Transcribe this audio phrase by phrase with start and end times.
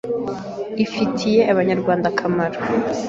[0.83, 2.59] ifi tiye Abanyarwanda akamaro.